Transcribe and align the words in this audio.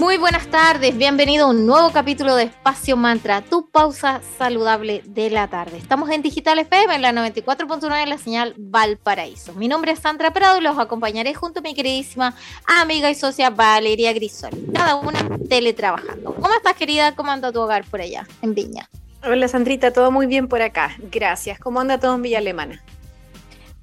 Muy 0.00 0.16
buenas 0.16 0.46
tardes, 0.46 0.96
bienvenido 0.96 1.44
a 1.44 1.50
un 1.50 1.66
nuevo 1.66 1.92
capítulo 1.92 2.34
de 2.34 2.44
Espacio 2.44 2.96
Mantra, 2.96 3.42
tu 3.42 3.68
pausa 3.68 4.22
saludable 4.38 5.02
de 5.04 5.28
la 5.28 5.46
tarde. 5.48 5.76
Estamos 5.76 6.08
en 6.08 6.22
Digital 6.22 6.58
FM, 6.58 6.94
en 6.94 7.02
la 7.02 7.12
94.9 7.12 8.02
en 8.02 8.08
la 8.08 8.16
señal 8.16 8.54
Valparaíso. 8.56 9.52
Mi 9.52 9.68
nombre 9.68 9.92
es 9.92 9.98
Sandra 9.98 10.32
Prado 10.32 10.56
y 10.56 10.62
los 10.62 10.78
acompañaré 10.78 11.34
junto 11.34 11.60
a 11.60 11.62
mi 11.62 11.74
queridísima 11.74 12.34
amiga 12.80 13.10
y 13.10 13.14
socia 13.14 13.50
Valeria 13.50 14.14
Grisol, 14.14 14.52
cada 14.72 14.96
una 14.96 15.20
teletrabajando. 15.50 16.32
¿Cómo 16.32 16.54
estás 16.54 16.76
querida? 16.76 17.14
¿Cómo 17.14 17.30
anda 17.30 17.52
tu 17.52 17.60
hogar 17.60 17.84
por 17.84 18.00
allá, 18.00 18.26
en 18.40 18.54
Viña? 18.54 18.88
Hola 19.22 19.48
Sandrita, 19.48 19.92
todo 19.92 20.10
muy 20.10 20.26
bien 20.26 20.48
por 20.48 20.62
acá, 20.62 20.96
gracias. 21.12 21.58
¿Cómo 21.58 21.78
anda 21.78 22.00
todo 22.00 22.14
en 22.14 22.22
Villa 22.22 22.38
Alemana? 22.38 22.82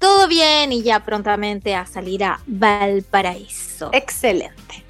Todo 0.00 0.26
bien 0.26 0.72
y 0.72 0.82
ya 0.82 0.98
prontamente 0.98 1.76
a 1.76 1.86
salir 1.86 2.24
a 2.24 2.40
Valparaíso. 2.44 3.90
Excelente 3.92 4.87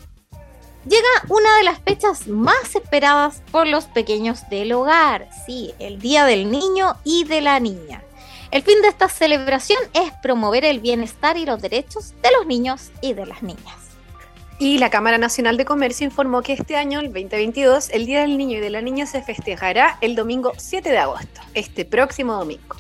llega 0.89 1.09
una 1.29 1.57
de 1.59 1.65
las 1.65 1.79
fechas 1.81 2.27
más 2.27 2.75
esperadas 2.75 3.43
por 3.51 3.67
los 3.67 3.85
pequeños 3.85 4.49
del 4.49 4.73
hogar, 4.73 5.29
sí, 5.47 5.75
el 5.79 5.99
Día 5.99 6.25
del 6.25 6.51
Niño 6.51 6.97
y 7.05 7.25
de 7.25 7.41
la 7.41 7.61
Niña. 7.61 8.03
El 8.51 8.63
fin 8.63 8.81
de 8.81 8.89
esta 8.89 9.09
celebración 9.09 9.79
es 9.93 10.13
promover 10.23 10.65
el 10.65 10.81
bienestar 10.81 11.37
y 11.37 11.45
los 11.45 11.61
derechos 11.61 12.15
de 12.23 12.31
los 12.37 12.47
niños 12.47 12.91
y 13.03 13.13
de 13.13 13.27
las 13.27 13.43
niñas. 13.43 13.77
Y 14.59 14.79
la 14.79 14.91
Cámara 14.91 15.19
Nacional 15.19 15.57
de 15.57 15.65
Comercio 15.65 16.07
informó 16.07 16.43
que 16.43 16.55
este 16.55 16.77
año, 16.77 16.99
el 16.99 17.13
2022, 17.13 17.91
el 17.91 18.07
Día 18.07 18.23
del 18.23 18.39
Niño 18.39 18.57
y 18.57 18.61
de 18.61 18.71
la 18.71 18.81
Niña 18.81 19.07
se 19.07 19.23
festejará 19.23 19.99
el 20.01 20.17
domingo 20.17 20.53
7 20.57 20.91
de 20.91 20.99
agosto, 20.99 21.41
este 21.55 21.85
próximo 21.85 22.35
domingo. 22.35 22.77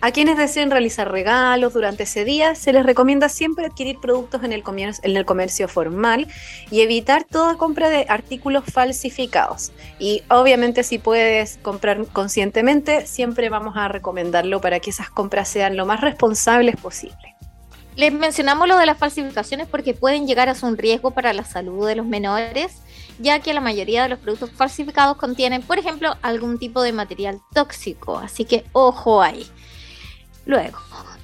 A 0.00 0.12
quienes 0.12 0.36
deseen 0.36 0.70
realizar 0.70 1.10
regalos 1.10 1.72
durante 1.72 2.02
ese 2.02 2.24
día, 2.24 2.54
se 2.54 2.72
les 2.72 2.84
recomienda 2.84 3.28
siempre 3.28 3.66
adquirir 3.66 3.98
productos 3.98 4.44
en 4.44 4.52
el, 4.52 4.62
comercio, 4.62 5.02
en 5.04 5.16
el 5.16 5.24
comercio 5.24 5.68
formal 5.68 6.28
y 6.70 6.82
evitar 6.82 7.24
toda 7.24 7.56
compra 7.56 7.88
de 7.88 8.06
artículos 8.08 8.64
falsificados. 8.64 9.72
Y 9.98 10.22
obviamente 10.28 10.82
si 10.82 10.98
puedes 10.98 11.58
comprar 11.62 12.06
conscientemente, 12.08 13.06
siempre 13.06 13.48
vamos 13.48 13.76
a 13.76 13.88
recomendarlo 13.88 14.60
para 14.60 14.80
que 14.80 14.90
esas 14.90 15.08
compras 15.08 15.48
sean 15.48 15.76
lo 15.76 15.86
más 15.86 16.00
responsables 16.02 16.76
posible. 16.76 17.36
Les 17.96 18.12
mencionamos 18.12 18.68
lo 18.68 18.76
de 18.76 18.84
las 18.84 18.98
falsificaciones 18.98 19.66
porque 19.68 19.94
pueden 19.94 20.26
llegar 20.26 20.50
a 20.50 20.54
ser 20.54 20.68
un 20.68 20.76
riesgo 20.76 21.12
para 21.12 21.32
la 21.32 21.44
salud 21.44 21.86
de 21.88 21.96
los 21.96 22.04
menores, 22.04 22.82
ya 23.18 23.40
que 23.40 23.54
la 23.54 23.62
mayoría 23.62 24.02
de 24.02 24.10
los 24.10 24.18
productos 24.18 24.50
falsificados 24.50 25.16
contienen, 25.16 25.62
por 25.62 25.78
ejemplo, 25.78 26.14
algún 26.20 26.58
tipo 26.58 26.82
de 26.82 26.92
material 26.92 27.40
tóxico. 27.54 28.18
Así 28.18 28.44
que 28.44 28.66
ojo 28.72 29.22
ahí. 29.22 29.46
Luego, 30.46 30.78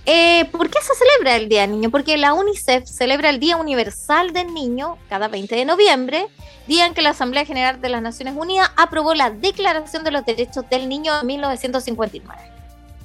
eh, 0.04 0.46
¿por 0.50 0.68
qué 0.68 0.80
se 0.82 0.94
celebra 0.94 1.36
el 1.36 1.48
Día 1.48 1.62
del 1.62 1.70
Niño? 1.70 1.90
Porque 1.90 2.16
la 2.16 2.34
UNICEF 2.34 2.84
celebra 2.86 3.30
el 3.30 3.38
Día 3.38 3.56
Universal 3.56 4.32
del 4.32 4.52
Niño 4.52 4.98
cada 5.08 5.28
20 5.28 5.54
de 5.54 5.64
noviembre, 5.64 6.26
día 6.66 6.86
en 6.86 6.94
que 6.94 7.02
la 7.02 7.10
Asamblea 7.10 7.44
General 7.44 7.80
de 7.80 7.88
las 7.88 8.02
Naciones 8.02 8.34
Unidas 8.36 8.70
aprobó 8.76 9.14
la 9.14 9.30
Declaración 9.30 10.02
de 10.02 10.10
los 10.10 10.26
Derechos 10.26 10.68
del 10.68 10.88
Niño 10.88 11.20
en 11.20 11.26
1959. 11.26 12.42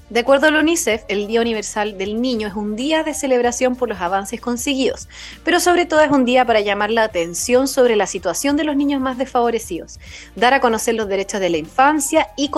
De 0.10 0.22
acuerdo 0.22 0.48
a 0.48 0.52
la 0.52 0.62
UNICEF, 0.62 1.04
el 1.10 1.28
Día 1.28 1.42
Universal 1.42 1.98
del 1.98 2.20
Niño 2.20 2.48
es 2.48 2.56
un 2.56 2.76
día 2.76 3.04
de 3.04 3.14
celebración 3.14 3.76
por 3.76 3.90
los 3.90 4.00
avances 4.00 4.40
conseguidos, 4.42 5.10
pero 5.44 5.60
sobre 5.60 5.86
todo 5.86 6.00
es 6.00 6.10
un 6.10 6.24
día 6.24 6.46
para 6.46 6.62
llamar 6.62 6.90
la 6.92 7.04
atención 7.04 7.68
sobre 7.68 7.96
la 7.96 8.08
situación 8.08 8.56
de 8.56 8.64
los 8.64 8.76
niños 8.76 9.02
más 9.02 9.18
desfavorecidos, 9.18 10.00
dar 10.36 10.54
a 10.54 10.62
conocer 10.62 10.96
los 10.96 11.10
derechos 11.10 11.42
de 11.42 11.50
la 11.50 11.58
infancia 11.58 12.30
y 12.38 12.50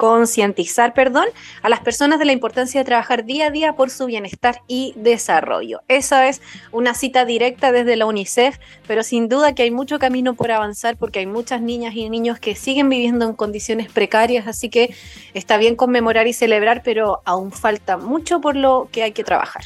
concientizar 0.00 0.94
perdón, 0.94 1.26
a 1.60 1.68
las 1.68 1.80
personas 1.80 2.18
de 2.18 2.24
la 2.24 2.32
importancia 2.32 2.80
de 2.80 2.86
trabajar 2.86 3.26
día 3.26 3.48
a 3.48 3.50
día 3.50 3.74
por 3.74 3.90
su 3.90 4.06
bienestar 4.06 4.62
y 4.66 4.94
desarrollo. 4.96 5.82
Esa 5.88 6.26
es 6.26 6.40
una 6.72 6.94
cita 6.94 7.26
directa 7.26 7.70
desde 7.70 7.96
la 7.96 8.06
UNICEF, 8.06 8.56
pero 8.86 9.02
sin 9.02 9.28
duda 9.28 9.54
que 9.54 9.62
hay 9.62 9.70
mucho 9.70 9.98
camino 9.98 10.32
por 10.32 10.52
avanzar 10.52 10.96
porque 10.96 11.18
hay 11.18 11.26
muchas 11.26 11.60
niñas 11.60 11.94
y 11.94 12.08
niños 12.08 12.38
que 12.38 12.54
siguen 12.54 12.88
viviendo 12.88 13.26
en 13.26 13.34
condiciones 13.34 13.92
precarias, 13.92 14.46
así 14.46 14.70
que 14.70 14.94
está 15.34 15.58
bien 15.58 15.76
conmemorar 15.76 16.26
y 16.26 16.32
celebrar, 16.32 16.80
pero 16.82 17.20
aún 17.26 17.52
falta 17.52 17.98
mucho 17.98 18.40
por 18.40 18.56
lo 18.56 18.88
que 18.90 19.02
hay 19.02 19.12
que 19.12 19.22
trabajar. 19.22 19.64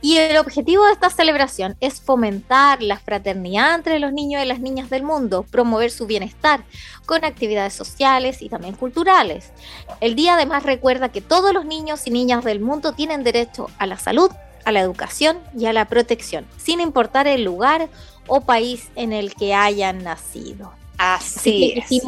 Y 0.00 0.16
el 0.16 0.36
objetivo 0.36 0.84
de 0.84 0.92
esta 0.92 1.10
celebración 1.10 1.76
es 1.80 2.00
fomentar 2.00 2.82
la 2.82 2.98
fraternidad 2.98 3.74
entre 3.74 3.98
los 3.98 4.12
niños 4.12 4.42
y 4.42 4.46
las 4.46 4.60
niñas 4.60 4.90
del 4.90 5.02
mundo, 5.02 5.44
promover 5.50 5.90
su 5.90 6.06
bienestar 6.06 6.64
con 7.04 7.24
actividades 7.24 7.74
sociales 7.74 8.40
y 8.40 8.48
también 8.48 8.74
culturales. 8.74 9.52
El 10.00 10.14
día 10.14 10.34
además 10.34 10.62
recuerda 10.62 11.08
que 11.08 11.20
todos 11.20 11.52
los 11.52 11.64
niños 11.64 12.06
y 12.06 12.10
niñas 12.10 12.44
del 12.44 12.60
mundo 12.60 12.92
tienen 12.92 13.24
derecho 13.24 13.70
a 13.78 13.86
la 13.86 13.98
salud, 13.98 14.30
a 14.64 14.70
la 14.70 14.80
educación 14.80 15.38
y 15.56 15.66
a 15.66 15.72
la 15.72 15.86
protección, 15.86 16.46
sin 16.58 16.80
importar 16.80 17.26
el 17.26 17.42
lugar 17.42 17.88
o 18.28 18.42
país 18.42 18.90
en 18.94 19.12
el 19.12 19.34
que 19.34 19.54
hayan 19.54 20.04
nacido. 20.04 20.72
Así, 20.96 21.80
Así 21.82 22.00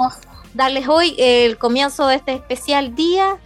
darles 0.54 0.88
hoy 0.88 1.14
el 1.18 1.58
comienzo 1.58 2.06
de 2.06 2.16
este 2.16 2.34
especial 2.34 2.94
día 2.94 3.38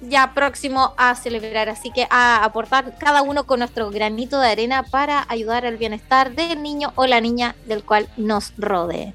ya 0.00 0.32
próximo 0.34 0.94
a 0.96 1.14
celebrar. 1.14 1.68
Así 1.68 1.90
que 1.90 2.06
a 2.10 2.44
aportar 2.44 2.96
cada 2.98 3.22
uno 3.22 3.44
con 3.44 3.60
nuestro 3.60 3.90
granito 3.90 4.40
de 4.40 4.48
arena 4.48 4.82
para 4.82 5.26
ayudar 5.28 5.66
al 5.66 5.76
bienestar 5.76 6.34
del 6.34 6.62
niño 6.62 6.92
o 6.96 7.06
la 7.06 7.20
niña 7.20 7.54
del 7.66 7.84
cual 7.84 8.08
nos 8.16 8.52
rodee. 8.56 9.14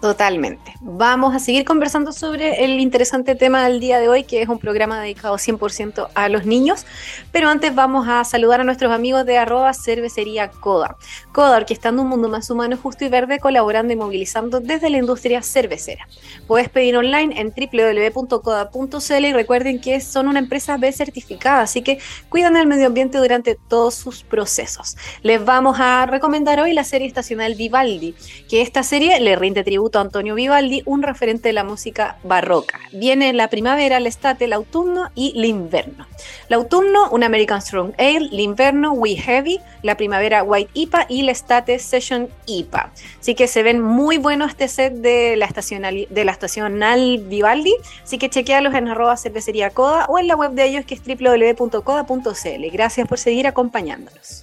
Totalmente. 0.00 0.74
Vamos 0.80 1.34
a 1.34 1.40
seguir 1.40 1.64
conversando 1.64 2.12
sobre 2.12 2.64
el 2.64 2.78
interesante 2.78 3.34
tema 3.34 3.66
del 3.66 3.80
día 3.80 3.98
de 3.98 4.08
hoy, 4.08 4.22
que 4.22 4.40
es 4.40 4.48
un 4.48 4.60
programa 4.60 5.00
dedicado 5.00 5.34
100% 5.34 6.10
a 6.14 6.28
los 6.28 6.46
niños. 6.46 6.86
Pero 7.32 7.48
antes 7.48 7.74
vamos 7.74 8.06
a 8.06 8.22
saludar 8.22 8.60
a 8.60 8.64
nuestros 8.64 8.92
amigos 8.92 9.26
de 9.26 9.38
cervecería 9.74 10.52
Coda. 10.52 10.96
Coda, 11.32 11.56
orquestando 11.56 12.02
un 12.02 12.08
mundo 12.08 12.28
más 12.28 12.48
humano, 12.48 12.78
justo 12.80 13.04
y 13.04 13.08
verde, 13.08 13.40
colaborando 13.40 13.92
y 13.92 13.96
movilizando 13.96 14.60
desde 14.60 14.88
la 14.88 14.98
industria 14.98 15.42
cervecera. 15.42 16.06
Puedes 16.46 16.68
pedir 16.68 16.96
online 16.96 17.40
en 17.40 17.52
www.coda.cl 17.52 19.24
y 19.24 19.32
recuerden 19.32 19.80
que 19.80 20.00
son 20.00 20.28
una 20.28 20.38
empresa 20.38 20.76
B 20.76 20.92
certificada, 20.92 21.62
así 21.62 21.82
que 21.82 21.98
cuidan 22.28 22.56
el 22.56 22.68
medio 22.68 22.86
ambiente 22.86 23.18
durante 23.18 23.56
todos 23.56 23.96
sus 23.96 24.22
procesos. 24.22 24.96
Les 25.22 25.44
vamos 25.44 25.80
a 25.80 26.06
recomendar 26.06 26.60
hoy 26.60 26.72
la 26.72 26.84
serie 26.84 27.08
estacional 27.08 27.56
Vivaldi, 27.56 28.14
que 28.48 28.62
esta 28.62 28.84
serie 28.84 29.18
le 29.18 29.34
rinde 29.34 29.64
tributo 29.64 29.87
Antonio 29.96 30.34
Vivaldi, 30.34 30.82
un 30.84 31.02
referente 31.02 31.48
de 31.48 31.52
la 31.54 31.64
música 31.64 32.18
barroca. 32.22 32.78
Viene 32.92 33.32
la 33.32 33.48
primavera, 33.48 33.96
el 33.96 34.06
estate, 34.06 34.44
el 34.44 34.52
autumno 34.52 35.10
y 35.14 35.32
el 35.36 35.46
invierno. 35.46 36.06
El 36.48 36.54
autumno, 36.54 37.08
un 37.10 37.24
American 37.24 37.62
Strong 37.62 37.94
Ale, 37.96 38.28
el 38.30 38.40
invierno, 38.40 38.92
We 38.92 39.16
Heavy, 39.16 39.60
la 39.82 39.96
primavera, 39.96 40.42
White 40.42 40.70
IPA 40.74 41.06
y 41.08 41.20
el 41.20 41.30
estate, 41.30 41.78
Session 41.78 42.28
IPA. 42.46 42.92
Así 43.20 43.34
que 43.34 43.46
se 43.46 43.62
ven 43.62 43.80
muy 43.80 44.18
buenos 44.18 44.50
este 44.50 44.68
set 44.68 44.92
de 44.94 45.36
la, 45.36 45.46
estacional, 45.46 46.06
de 46.10 46.24
la 46.24 46.32
estacional 46.32 47.18
Vivaldi, 47.26 47.74
así 48.02 48.18
que 48.18 48.28
chequealos 48.28 48.74
en 48.74 48.88
arroba 48.88 49.16
cervecería 49.16 49.70
coda 49.70 50.04
o 50.08 50.18
en 50.18 50.26
la 50.26 50.36
web 50.36 50.52
de 50.52 50.64
ellos 50.64 50.84
que 50.84 50.94
es 50.94 51.02
www.coda.cl. 51.02 52.70
Gracias 52.72 53.08
por 53.08 53.18
seguir 53.18 53.46
acompañándonos. 53.46 54.42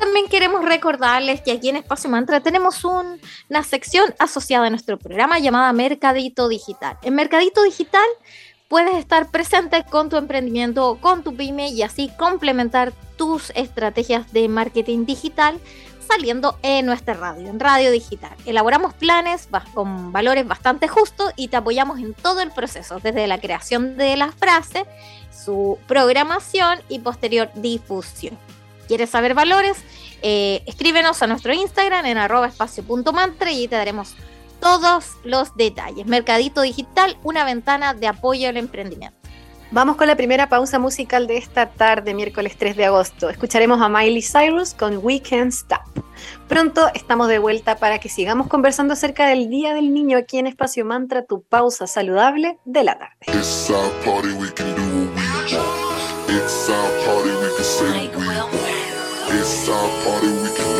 También 0.00 0.28
queremos 0.28 0.64
recordarles 0.64 1.42
que 1.42 1.52
aquí 1.52 1.68
en 1.68 1.76
Espacio 1.76 2.08
Mantra 2.08 2.40
tenemos 2.40 2.86
una 2.86 3.62
sección 3.62 4.14
asociada 4.18 4.66
a 4.66 4.70
nuestro 4.70 4.98
programa 4.98 5.38
llamada 5.38 5.70
Mercadito 5.74 6.48
Digital. 6.48 6.96
En 7.02 7.14
Mercadito 7.14 7.62
Digital 7.62 8.06
puedes 8.68 8.96
estar 8.96 9.30
presente 9.30 9.84
con 9.84 10.08
tu 10.08 10.16
emprendimiento, 10.16 10.96
con 11.02 11.22
tu 11.22 11.36
pyme 11.36 11.68
y 11.68 11.82
así 11.82 12.10
complementar 12.18 12.94
tus 13.18 13.50
estrategias 13.54 14.32
de 14.32 14.48
marketing 14.48 15.04
digital 15.04 15.60
saliendo 16.08 16.58
en 16.62 16.86
nuestra 16.86 17.12
radio, 17.12 17.50
en 17.50 17.60
Radio 17.60 17.90
Digital. 17.90 18.32
Elaboramos 18.46 18.94
planes 18.94 19.50
con 19.74 20.12
valores 20.12 20.48
bastante 20.48 20.88
justos 20.88 21.30
y 21.36 21.48
te 21.48 21.58
apoyamos 21.58 22.00
en 22.00 22.14
todo 22.14 22.40
el 22.40 22.50
proceso, 22.52 23.00
desde 23.00 23.26
la 23.26 23.38
creación 23.38 23.98
de 23.98 24.16
las 24.16 24.34
frases, 24.34 24.84
su 25.30 25.78
programación 25.86 26.80
y 26.88 27.00
posterior 27.00 27.50
difusión 27.54 28.38
quieres 28.90 29.10
saber 29.10 29.34
valores, 29.34 29.76
eh, 30.20 30.64
escríbenos 30.66 31.22
a 31.22 31.28
nuestro 31.28 31.52
Instagram 31.52 32.06
en 32.06 32.18
arroba 32.18 32.48
espacio.mantra 32.48 33.52
y 33.52 33.68
te 33.68 33.76
daremos 33.76 34.16
todos 34.58 35.12
los 35.22 35.54
detalles. 35.54 36.06
Mercadito 36.06 36.62
Digital, 36.62 37.16
una 37.22 37.44
ventana 37.44 37.94
de 37.94 38.08
apoyo 38.08 38.48
al 38.48 38.56
emprendimiento. 38.56 39.16
Vamos 39.70 39.94
con 39.94 40.08
la 40.08 40.16
primera 40.16 40.48
pausa 40.48 40.80
musical 40.80 41.28
de 41.28 41.36
esta 41.36 41.70
tarde, 41.70 42.14
miércoles 42.14 42.56
3 42.58 42.76
de 42.76 42.86
agosto. 42.86 43.30
Escucharemos 43.30 43.80
a 43.80 43.88
Miley 43.88 44.22
Cyrus 44.22 44.74
con 44.74 44.98
We 45.00 45.22
Can't 45.22 45.52
Stop. 45.52 45.82
Pronto 46.48 46.90
estamos 46.92 47.28
de 47.28 47.38
vuelta 47.38 47.76
para 47.76 48.00
que 48.00 48.08
sigamos 48.08 48.48
conversando 48.48 48.94
acerca 48.94 49.28
del 49.28 49.48
Día 49.48 49.72
del 49.72 49.94
Niño 49.94 50.18
aquí 50.18 50.38
en 50.38 50.48
Espacio 50.48 50.84
Mantra, 50.84 51.24
tu 51.24 51.42
pausa 51.42 51.86
saludable 51.86 52.58
de 52.64 52.82
la 52.82 52.98
tarde. 52.98 53.14
It's 53.28 53.70
our 53.70 53.88
party, 54.04 54.32
we 54.32 54.50
can 54.50 54.66
say 54.66 54.82
we 54.82 55.06
want. 55.06 55.52
It's 56.28 56.68
our 56.68 56.90
party, 57.06 57.30
we 57.30 58.66
can 58.66 58.79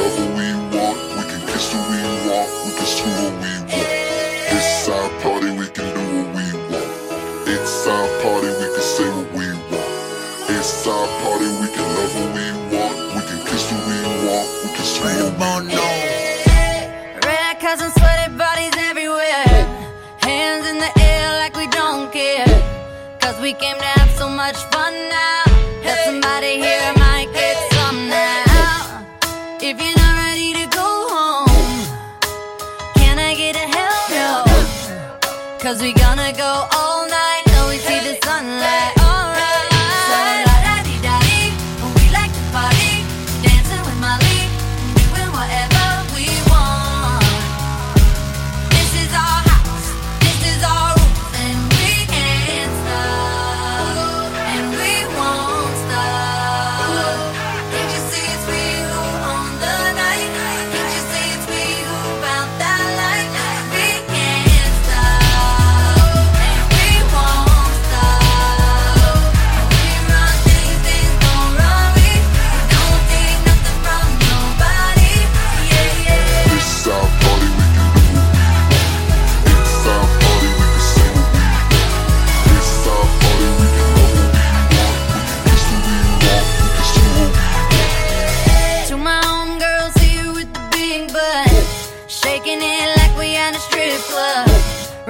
love 0.00 0.16
who 0.18 0.26
we 0.36 0.48
want. 0.76 0.98
what 1.74 1.86
we 1.90 2.00
want. 2.28 2.48
We 2.66 2.72
It's 4.56 4.88
our 4.88 5.08
party, 5.22 5.50
we 5.58 5.66
can 5.68 5.86
do 5.94 6.02
what 6.16 6.28
we 6.36 6.46
want. 6.70 6.90
It's 7.48 7.86
our 7.86 8.08
party, 8.22 8.50
we 8.60 8.66
can 8.74 8.86
say 8.94 9.08
what 9.10 9.30
we 9.32 9.46
want. 9.70 9.92
It's 10.50 10.86
our 10.86 11.06
party, 11.22 11.48
we 11.62 11.68
can 11.74 11.86
love 11.96 12.12
what 12.18 12.30
we 12.36 12.46
want. 12.74 12.96
We 13.14 13.20
can 13.28 13.40
kiss 13.46 13.64
what 13.70 13.82
we 13.88 13.98
want. 14.26 14.48
We 14.62 14.68
can 14.76 14.84
scream 14.84 15.18
what 15.38 15.64
we 15.64 15.74
want. 15.74 17.24
Red 17.24 17.54
cousins, 17.60 17.94
sweaty 17.94 18.28
bodies 18.36 18.74
everywhere. 18.90 19.46
Hands 20.22 20.66
in 20.66 20.78
the 20.78 20.92
air 21.00 21.26
like 21.42 21.54
we 21.56 21.66
don't 21.68 22.12
care. 22.12 22.46
Cause 23.20 23.40
we 23.40 23.52
came 23.54 23.76
to 23.76 23.89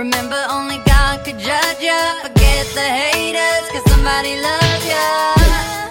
Remember, 0.01 0.43
only 0.49 0.79
God 0.87 1.23
could 1.27 1.39
judge 1.39 1.83
ya. 1.83 2.01
Forget 2.23 2.65
the 2.73 2.89
haters, 2.89 3.69
cause 3.69 3.85
somebody 3.93 4.33
loves 4.41 4.85
ya. 4.89 5.37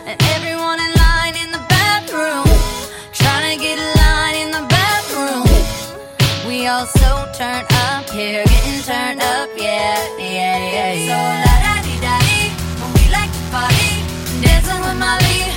And 0.09 0.17
everyone 0.33 0.79
in 0.81 0.91
line 0.97 1.35
in 1.37 1.51
the 1.51 1.61
bathroom, 1.69 2.49
trying 3.13 3.53
to 3.53 3.63
get 3.63 3.77
a 3.77 3.89
line 4.01 4.37
in 4.45 4.49
the 4.49 4.65
bathroom. 4.65 5.45
We 6.47 6.65
all 6.65 6.87
so 6.87 7.29
turned 7.37 7.69
up 7.85 8.09
here, 8.09 8.43
getting 8.45 8.81
turned 8.81 9.21
up, 9.21 9.49
yeah, 9.55 10.01
yeah, 10.17 10.57
yeah. 10.73 10.93
yeah. 10.93 11.09
So 11.09 11.17
la 11.45 11.55
da 11.65 11.75
di 11.85 11.95
da 12.01 12.15
di, 12.25 12.49
when 12.81 12.89
we 12.97 13.05
like 13.13 13.29
to 13.29 13.43
party, 13.53 13.93
dancing 14.41 14.81
with 14.81 14.97
Molly, 14.97 15.53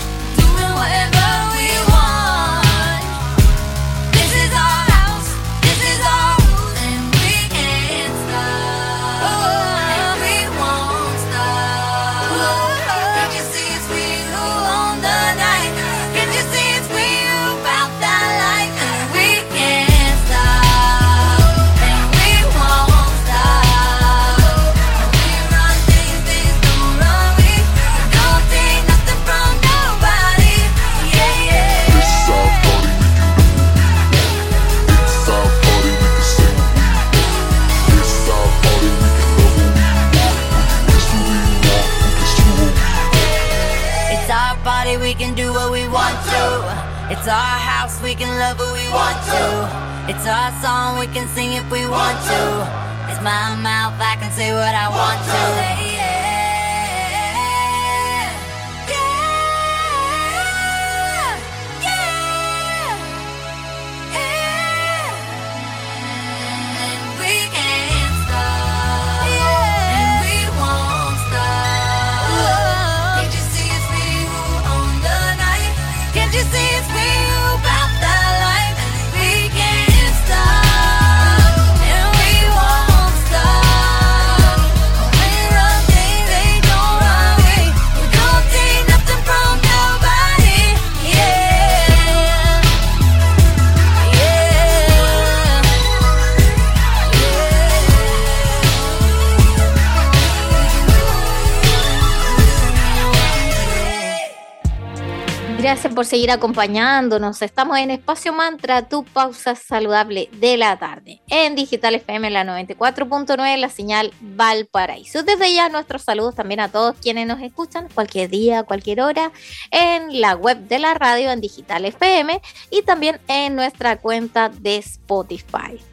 por 106.02 106.08
seguir 106.08 106.32
acompañándonos. 106.32 107.42
Estamos 107.42 107.78
en 107.78 107.92
Espacio 107.92 108.32
Mantra, 108.32 108.88
tu 108.88 109.04
pausa 109.04 109.54
saludable 109.54 110.28
de 110.32 110.56
la 110.56 110.76
tarde. 110.76 111.22
En 111.28 111.54
Digital 111.54 111.94
FM, 111.94 112.28
la 112.30 112.42
94.9, 112.42 113.56
la 113.56 113.68
señal 113.68 114.12
Valparaíso. 114.20 115.22
Desde 115.22 115.54
ya, 115.54 115.68
nuestros 115.68 116.02
saludos 116.02 116.34
también 116.34 116.58
a 116.58 116.72
todos 116.72 116.96
quienes 117.00 117.28
nos 117.28 117.40
escuchan 117.40 117.86
cualquier 117.94 118.30
día, 118.30 118.64
cualquier 118.64 119.00
hora, 119.00 119.30
en 119.70 120.20
la 120.20 120.34
web 120.34 120.58
de 120.66 120.80
la 120.80 120.94
radio, 120.94 121.30
en 121.30 121.40
Digital 121.40 121.84
FM 121.84 122.42
y 122.72 122.82
también 122.82 123.20
en 123.28 123.54
nuestra 123.54 123.98
cuenta 123.98 124.48
de 124.48 124.78
Spotify. 124.78 125.91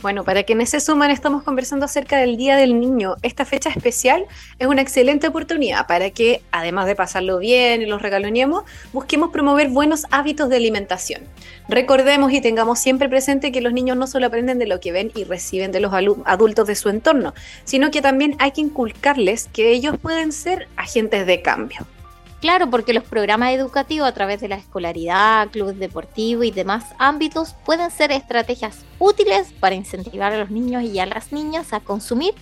Bueno, 0.00 0.22
para 0.22 0.44
quienes 0.44 0.70
se 0.70 0.78
suman, 0.78 1.10
estamos 1.10 1.42
conversando 1.42 1.84
acerca 1.84 2.18
del 2.18 2.36
Día 2.36 2.56
del 2.56 2.78
Niño. 2.78 3.16
Esta 3.22 3.44
fecha 3.44 3.68
especial 3.68 4.26
es 4.60 4.68
una 4.68 4.80
excelente 4.80 5.26
oportunidad 5.26 5.88
para 5.88 6.10
que, 6.10 6.40
además 6.52 6.86
de 6.86 6.94
pasarlo 6.94 7.38
bien 7.38 7.82
y 7.82 7.86
los 7.86 8.00
regaloneemos, 8.00 8.62
busquemos 8.92 9.30
promover 9.30 9.70
buenos 9.70 10.06
hábitos 10.12 10.50
de 10.50 10.56
alimentación. 10.56 11.22
Recordemos 11.68 12.32
y 12.32 12.40
tengamos 12.40 12.78
siempre 12.78 13.08
presente 13.08 13.50
que 13.50 13.60
los 13.60 13.72
niños 13.72 13.96
no 13.96 14.06
solo 14.06 14.26
aprenden 14.26 14.60
de 14.60 14.68
lo 14.68 14.78
que 14.78 14.92
ven 14.92 15.10
y 15.16 15.24
reciben 15.24 15.72
de 15.72 15.80
los 15.80 15.92
adultos 15.92 16.68
de 16.68 16.76
su 16.76 16.90
entorno, 16.90 17.34
sino 17.64 17.90
que 17.90 18.00
también 18.00 18.36
hay 18.38 18.52
que 18.52 18.60
inculcarles 18.60 19.48
que 19.52 19.72
ellos 19.72 19.96
pueden 20.00 20.30
ser 20.30 20.68
agentes 20.76 21.26
de 21.26 21.42
cambio. 21.42 21.97
Claro, 22.40 22.70
porque 22.70 22.92
los 22.92 23.02
programas 23.02 23.52
educativos 23.52 24.06
a 24.08 24.14
través 24.14 24.40
de 24.40 24.46
la 24.46 24.54
escolaridad, 24.54 25.48
clubes 25.48 25.76
deportivos 25.78 26.44
y 26.44 26.52
demás 26.52 26.84
ámbitos 26.98 27.54
pueden 27.64 27.90
ser 27.90 28.12
estrategias 28.12 28.84
útiles 29.00 29.52
para 29.58 29.74
incentivar 29.74 30.32
a 30.32 30.38
los 30.38 30.48
niños 30.50 30.84
y 30.84 31.00
a 31.00 31.06
las 31.06 31.32
niñas 31.32 31.72
a 31.72 31.80
consumir, 31.80 32.34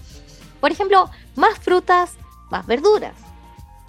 por 0.60 0.70
ejemplo, 0.70 1.08
más 1.34 1.58
frutas, 1.58 2.12
más 2.50 2.66
verduras. 2.66 3.14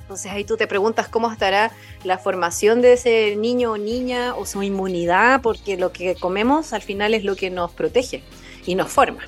Entonces 0.00 0.32
ahí 0.32 0.44
tú 0.44 0.56
te 0.56 0.66
preguntas 0.66 1.08
cómo 1.08 1.30
estará 1.30 1.72
la 2.04 2.16
formación 2.16 2.80
de 2.80 2.94
ese 2.94 3.36
niño 3.36 3.72
o 3.72 3.76
niña 3.76 4.34
o 4.34 4.46
su 4.46 4.62
inmunidad, 4.62 5.42
porque 5.42 5.76
lo 5.76 5.92
que 5.92 6.14
comemos 6.14 6.72
al 6.72 6.80
final 6.80 7.12
es 7.12 7.22
lo 7.22 7.36
que 7.36 7.50
nos 7.50 7.70
protege 7.72 8.24
y 8.64 8.76
nos 8.76 8.90
forma. 8.90 9.24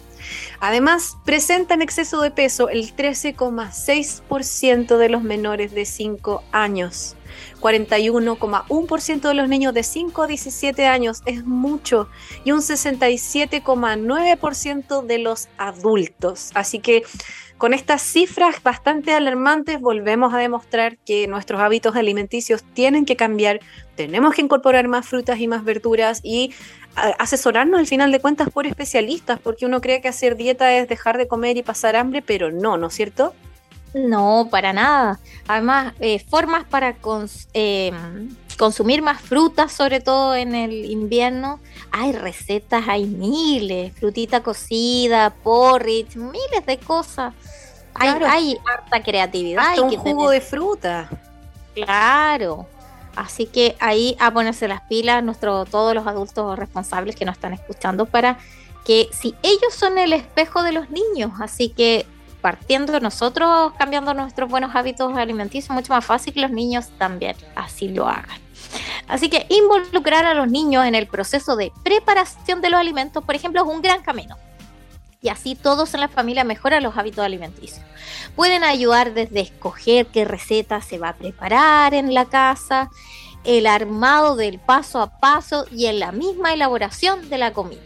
Además, 0.61 1.19
presentan 1.27 1.83
exceso 1.83 2.23
de 2.23 2.31
peso 2.31 2.71
el 2.71 2.97
13,6% 2.97 4.97
de 4.97 5.09
los 5.11 5.23
menores 5.23 5.75
de 5.75 5.85
5 5.85 6.43
años. 6.51 7.17
41,1% 7.61 9.29
de 9.29 9.35
los 9.35 9.49
niños 9.49 9.75
de 9.75 9.83
5 9.83 10.23
a 10.23 10.27
17 10.27 10.87
años 10.87 11.21
es 11.27 11.45
mucho 11.45 12.09
y 12.45 12.53
un 12.53 12.61
67,9% 12.61 15.05
de 15.05 15.19
los 15.19 15.49
adultos. 15.59 16.51
Así 16.55 16.79
que 16.79 17.03
con 17.59 17.73
estas 17.73 18.03
cifras 18.03 18.63
bastante 18.63 19.13
alarmantes 19.13 19.81
volvemos 19.81 20.35
a 20.35 20.39
demostrar 20.39 20.99
que 20.99 21.27
nuestros 21.29 21.61
hábitos 21.61 21.97
alimenticios 21.97 22.63
tienen 22.75 23.07
que 23.07 23.17
cambiar, 23.17 23.61
tenemos 23.95 24.35
que 24.35 24.43
incorporar 24.43 24.89
más 24.89 25.07
frutas 25.07 25.39
y 25.39 25.47
más 25.47 25.65
verduras 25.65 26.21
y 26.23 26.53
asesorarnos 26.95 27.81
al 27.81 27.87
final 27.87 28.13
de 28.13 28.21
cuentas 28.21 28.51
por 28.51 28.67
especialistas, 28.67 29.41
porque 29.41 29.67
uno 29.67 29.81
cree 29.81 30.01
que 30.01 30.09
hacer 30.09 30.37
dieta 30.37 30.77
es 30.77 30.89
dejar 30.89 31.17
de 31.17 31.29
comer 31.29 31.57
y 31.57 31.63
pasar 31.63 31.97
hambre, 31.97 32.23
pero 32.23 32.51
no, 32.51 32.77
¿no 32.77 32.89
es 32.89 32.95
cierto? 32.95 33.35
No, 33.95 34.49
para 34.51 34.73
nada. 34.73 35.21
Además, 35.47 35.95
eh, 36.01 36.19
formas 36.29 36.65
para 36.65 37.01
cons- 37.01 37.47
eh, 37.55 37.93
consumir 38.59 39.03
más 39.03 39.21
frutas, 39.21 39.73
sobre 39.73 40.01
todo 40.01 40.35
en 40.35 40.55
el 40.55 40.85
invierno. 40.87 41.61
Hay 41.93 42.13
recetas, 42.13 42.85
hay 42.89 43.05
miles. 43.07 43.93
Frutita 43.95 44.43
cocida, 44.43 45.31
porridge, 45.31 46.17
miles 46.17 46.67
de 46.67 46.79
cosas. 46.79 47.35
Hay, 47.95 48.11
Claro. 48.11 48.27
hay 48.29 48.59
harta 48.67 49.03
creatividad. 49.03 49.61
Hasta 49.63 49.73
hay 49.75 49.81
un 49.81 49.91
que 49.91 49.97
jugo 49.97 50.27
tener- 50.29 50.43
de 50.43 50.47
fruta. 50.47 51.09
Claro. 51.75 52.67
Así 53.17 53.47
que 53.47 53.77
ahí 53.79 54.17
a 54.19 54.33
ponerse 54.33 54.67
las 54.67 54.81
pilas 54.83 55.23
nuestro, 55.23 55.65
todos 55.67 55.95
los 55.95 56.07
adultos 56.07 56.59
responsables 56.59 57.15
que 57.15 57.25
nos 57.25 57.37
están 57.37 57.53
escuchando 57.53 58.07
para 58.07 58.39
que 58.85 59.09
si 59.13 59.35
ellos 59.43 59.73
son 59.73 59.99
el 59.99 60.13
espejo 60.13 60.63
de 60.65 60.73
los 60.73 60.91
niños, 60.91 61.31
así 61.41 61.69
que 61.69 62.07
partiendo 62.45 63.01
nosotros 63.01 63.73
cambiando 63.79 64.13
nuestros 64.13 64.51
buenos 64.51 64.77
hábitos 64.77 65.17
alimenticios, 65.17 65.75
mucho 65.75 65.95
más 65.95 66.05
fácil 66.05 66.35
que 66.35 66.41
los 66.41 66.51
niños 66.51 66.91
también 66.99 67.35
así 67.55 67.89
lo 67.89 68.07
hagan. 68.07 68.39
Así 69.09 69.31
que 69.31 69.47
involucrar 69.49 70.27
a 70.27 70.35
los 70.35 70.51
niños 70.51 70.85
en 70.85 70.95
el 70.95 71.07
proceso 71.07 71.57
de 71.57 71.73
preparación 71.83 72.61
de 72.61 72.69
los 72.69 72.79
alimentos, 72.79 73.25
por 73.25 73.35
ejemplo, 73.35 73.63
es 73.63 73.67
un 73.67 73.81
gran 73.81 74.03
camino. 74.03 74.37
Y 75.23 75.31
así 75.31 75.55
todos 75.55 75.95
en 75.95 76.01
la 76.01 76.09
familia 76.09 76.45
mejoran 76.45 76.83
los 76.83 76.99
hábitos 76.99 77.25
alimenticios. 77.25 77.81
Pueden 78.37 78.63
ayudar 78.63 79.15
desde 79.15 79.41
escoger 79.41 80.09
qué 80.09 80.27
receta 80.27 80.83
se 80.83 80.99
va 80.99 81.09
a 81.09 81.17
preparar 81.17 81.95
en 81.95 82.13
la 82.13 82.27
casa, 82.27 82.91
el 83.45 83.67
armado 83.67 84.37
del 84.37 84.59
paso 84.59 85.01
a 85.01 85.19
paso 85.19 85.65
y 85.73 85.87
en 85.87 85.99
la 85.99 86.13
misma 86.13 86.53
elaboración 86.53 87.31
de 87.31 87.39
la 87.39 87.55
comida. 87.55 87.81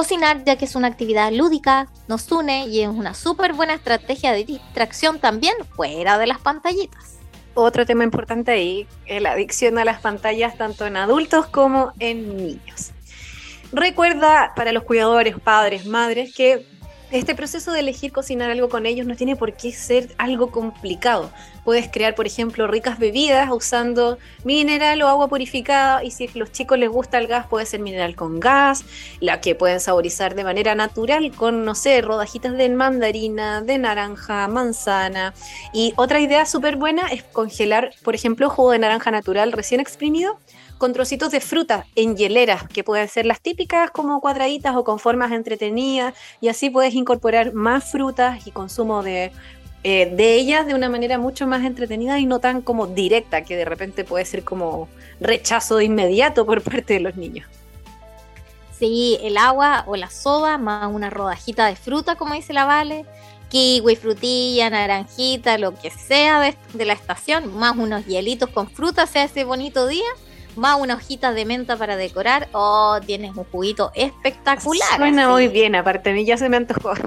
Cocinar, 0.00 0.44
ya 0.44 0.56
que 0.56 0.64
es 0.64 0.76
una 0.76 0.88
actividad 0.88 1.30
lúdica, 1.30 1.86
nos 2.08 2.32
une 2.32 2.66
y 2.68 2.80
es 2.80 2.88
una 2.88 3.12
súper 3.12 3.52
buena 3.52 3.74
estrategia 3.74 4.32
de 4.32 4.44
distracción 4.44 5.18
también 5.18 5.52
fuera 5.76 6.16
de 6.16 6.26
las 6.26 6.38
pantallitas. 6.38 7.18
Otro 7.52 7.84
tema 7.84 8.02
importante 8.02 8.50
ahí 8.50 8.88
es 9.04 9.20
la 9.20 9.32
adicción 9.32 9.76
a 9.76 9.84
las 9.84 10.00
pantallas 10.00 10.56
tanto 10.56 10.86
en 10.86 10.96
adultos 10.96 11.48
como 11.48 11.92
en 11.98 12.34
niños. 12.34 12.92
Recuerda 13.72 14.54
para 14.56 14.72
los 14.72 14.84
cuidadores, 14.84 15.38
padres, 15.38 15.84
madres, 15.84 16.34
que 16.34 16.66
este 17.10 17.34
proceso 17.34 17.72
de 17.72 17.80
elegir 17.80 18.12
cocinar 18.12 18.50
algo 18.50 18.68
con 18.68 18.86
ellos 18.86 19.06
no 19.06 19.16
tiene 19.16 19.36
por 19.36 19.54
qué 19.54 19.72
ser 19.72 20.14
algo 20.18 20.50
complicado. 20.50 21.30
Puedes 21.64 21.88
crear, 21.88 22.14
por 22.14 22.26
ejemplo, 22.26 22.66
ricas 22.66 22.98
bebidas 22.98 23.50
usando 23.50 24.18
mineral 24.44 25.02
o 25.02 25.08
agua 25.08 25.28
purificada 25.28 26.02
y 26.04 26.10
si 26.10 26.26
a 26.26 26.30
los 26.34 26.52
chicos 26.52 26.78
les 26.78 26.88
gusta 26.88 27.18
el 27.18 27.26
gas, 27.26 27.46
puede 27.46 27.66
ser 27.66 27.80
mineral 27.80 28.16
con 28.16 28.40
gas, 28.40 28.84
la 29.20 29.40
que 29.40 29.54
pueden 29.54 29.80
saborizar 29.80 30.34
de 30.34 30.44
manera 30.44 30.74
natural 30.74 31.32
con, 31.32 31.64
no 31.64 31.74
sé, 31.74 32.00
rodajitas 32.00 32.56
de 32.56 32.68
mandarina, 32.68 33.60
de 33.60 33.78
naranja, 33.78 34.48
manzana. 34.48 35.34
Y 35.72 35.92
otra 35.96 36.20
idea 36.20 36.46
súper 36.46 36.76
buena 36.76 37.08
es 37.08 37.22
congelar, 37.24 37.92
por 38.02 38.14
ejemplo, 38.14 38.48
jugo 38.48 38.70
de 38.70 38.78
naranja 38.78 39.10
natural 39.10 39.52
recién 39.52 39.80
exprimido 39.80 40.38
con 40.80 40.94
trocitos 40.94 41.30
de 41.30 41.40
fruta 41.40 41.84
en 41.94 42.16
hieleras, 42.16 42.66
que 42.66 42.82
pueden 42.82 43.06
ser 43.06 43.26
las 43.26 43.42
típicas 43.42 43.90
como 43.90 44.18
cuadraditas 44.22 44.74
o 44.74 44.82
con 44.82 44.98
formas 44.98 45.30
entretenidas, 45.30 46.14
y 46.40 46.48
así 46.48 46.70
puedes 46.70 46.94
incorporar 46.94 47.52
más 47.52 47.92
frutas 47.92 48.46
y 48.46 48.50
consumo 48.50 49.02
de, 49.02 49.30
eh, 49.84 50.10
de 50.16 50.34
ellas 50.36 50.66
de 50.66 50.74
una 50.74 50.88
manera 50.88 51.18
mucho 51.18 51.46
más 51.46 51.66
entretenida 51.66 52.18
y 52.18 52.24
no 52.24 52.38
tan 52.38 52.62
como 52.62 52.86
directa, 52.86 53.44
que 53.44 53.56
de 53.56 53.66
repente 53.66 54.04
puede 54.04 54.24
ser 54.24 54.42
como 54.42 54.88
rechazo 55.20 55.82
inmediato 55.82 56.46
por 56.46 56.62
parte 56.62 56.94
de 56.94 57.00
los 57.00 57.14
niños. 57.14 57.46
Sí, 58.78 59.18
el 59.20 59.36
agua 59.36 59.84
o 59.86 59.96
la 59.96 60.08
soda 60.08 60.56
más 60.56 60.90
una 60.90 61.10
rodajita 61.10 61.66
de 61.66 61.76
fruta, 61.76 62.16
como 62.16 62.32
dice 62.32 62.54
la 62.54 62.64
Vale, 62.64 63.04
kiwi, 63.50 63.96
frutilla, 63.96 64.70
naranjita, 64.70 65.58
lo 65.58 65.74
que 65.74 65.90
sea 65.90 66.40
de, 66.40 66.56
de 66.72 66.86
la 66.86 66.94
estación, 66.94 67.54
más 67.58 67.76
unos 67.76 68.06
hielitos 68.06 68.48
con 68.48 68.70
fruta, 68.70 69.06
sea 69.06 69.24
ese 69.24 69.44
bonito 69.44 69.86
día, 69.86 70.08
más 70.56 70.80
una 70.80 70.94
hojita 70.94 71.32
de 71.32 71.44
menta 71.44 71.76
para 71.76 71.96
decorar. 71.96 72.48
Oh, 72.52 72.98
tienes 73.04 73.36
un 73.36 73.44
juguito 73.44 73.90
espectacular. 73.94 74.96
Suena 74.96 75.24
así. 75.24 75.32
muy 75.32 75.48
bien, 75.48 75.74
aparte 75.74 76.10
a 76.10 76.12
mí 76.12 76.24
ya 76.24 76.36
se 76.36 76.48
me 76.48 76.56
antojó. 76.56 76.92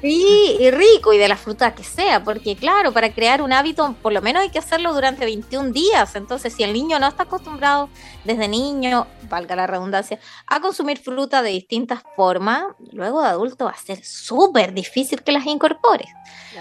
Sí, 0.00 0.56
y 0.60 0.70
rico, 0.70 1.12
y 1.12 1.18
de 1.18 1.26
la 1.26 1.36
fruta 1.36 1.74
que 1.74 1.82
sea, 1.82 2.22
porque 2.22 2.54
claro, 2.54 2.92
para 2.92 3.12
crear 3.12 3.42
un 3.42 3.52
hábito, 3.52 3.96
por 4.00 4.12
lo 4.12 4.22
menos 4.22 4.42
hay 4.42 4.50
que 4.50 4.60
hacerlo 4.60 4.94
durante 4.94 5.24
21 5.24 5.72
días. 5.72 6.14
Entonces, 6.14 6.52
si 6.54 6.62
el 6.62 6.72
niño 6.72 7.00
no 7.00 7.08
está 7.08 7.24
acostumbrado 7.24 7.88
desde 8.22 8.46
niño, 8.46 9.08
valga 9.28 9.56
la 9.56 9.66
redundancia, 9.66 10.20
a 10.46 10.60
consumir 10.60 10.98
fruta 10.98 11.42
de 11.42 11.50
distintas 11.50 12.02
formas, 12.14 12.62
luego 12.92 13.22
de 13.22 13.28
adulto 13.28 13.64
va 13.64 13.72
a 13.72 13.76
ser 13.76 14.04
súper 14.04 14.72
difícil 14.72 15.24
que 15.24 15.32
las 15.32 15.46
incorpore. 15.46 16.04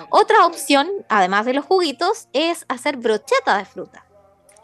Otra 0.09 0.47
opción, 0.47 0.89
además 1.07 1.45
de 1.45 1.53
los 1.53 1.65
juguitos, 1.65 2.29
es 2.33 2.65
hacer 2.69 2.97
brocheta 2.97 3.57
de 3.59 3.65
fruta. 3.65 4.06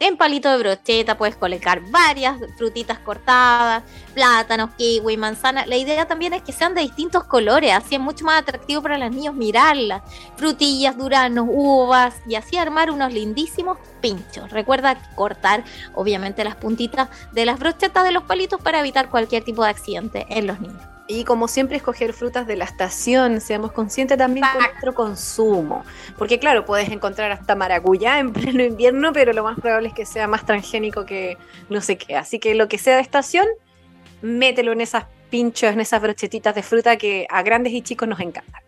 En 0.00 0.16
palito 0.16 0.50
de 0.50 0.58
brocheta 0.58 1.16
puedes 1.16 1.36
colocar 1.36 1.80
varias 1.90 2.36
frutitas 2.56 2.98
cortadas, 2.98 3.84
plátanos, 4.12 4.70
kiwi, 4.76 5.16
manzana. 5.16 5.66
La 5.66 5.76
idea 5.76 6.06
también 6.06 6.32
es 6.32 6.42
que 6.42 6.52
sean 6.52 6.74
de 6.74 6.82
distintos 6.82 7.24
colores, 7.24 7.72
así 7.72 7.94
es 7.94 8.00
mucho 8.00 8.24
más 8.24 8.42
atractivo 8.42 8.82
para 8.82 8.98
los 8.98 9.12
niños 9.12 9.34
mirarlas. 9.34 10.02
Frutillas, 10.36 10.96
duranos, 10.96 11.46
uvas 11.48 12.16
y 12.26 12.34
así 12.34 12.56
armar 12.56 12.90
unos 12.90 13.12
lindísimos 13.12 13.78
pinchos. 14.00 14.50
Recuerda 14.50 14.96
cortar 15.14 15.64
obviamente 15.94 16.42
las 16.42 16.56
puntitas 16.56 17.08
de 17.32 17.46
las 17.46 17.58
brochetas 17.58 18.04
de 18.04 18.12
los 18.12 18.24
palitos 18.24 18.60
para 18.60 18.80
evitar 18.80 19.08
cualquier 19.08 19.44
tipo 19.44 19.62
de 19.62 19.70
accidente 19.70 20.26
en 20.28 20.48
los 20.48 20.60
niños. 20.60 20.93
Y 21.06 21.24
como 21.24 21.48
siempre, 21.48 21.76
escoger 21.76 22.14
frutas 22.14 22.46
de 22.46 22.56
la 22.56 22.64
estación, 22.64 23.40
seamos 23.40 23.72
conscientes 23.72 24.16
también 24.16 24.46
con 24.50 24.62
nuestro 24.62 24.94
consumo. 24.94 25.84
Porque 26.16 26.38
claro, 26.38 26.64
puedes 26.64 26.88
encontrar 26.88 27.30
hasta 27.30 27.54
maracuyá 27.54 28.18
en 28.18 28.32
pleno 28.32 28.62
invierno, 28.62 29.12
pero 29.12 29.32
lo 29.32 29.44
más 29.44 29.60
probable 29.60 29.88
es 29.88 29.94
que 29.94 30.06
sea 30.06 30.26
más 30.26 30.46
transgénico 30.46 31.04
que 31.04 31.36
no 31.68 31.80
sé 31.80 31.98
qué. 31.98 32.16
Así 32.16 32.38
que 32.38 32.54
lo 32.54 32.68
que 32.68 32.78
sea 32.78 32.96
de 32.96 33.02
estación, 33.02 33.46
mételo 34.22 34.72
en 34.72 34.80
esas 34.80 35.04
pinchos, 35.28 35.72
en 35.72 35.80
esas 35.80 36.00
brochetitas 36.00 36.54
de 36.54 36.62
fruta 36.62 36.96
que 36.96 37.26
a 37.28 37.42
grandes 37.42 37.72
y 37.74 37.82
chicos 37.82 38.08
nos 38.08 38.20
encantan. 38.20 38.62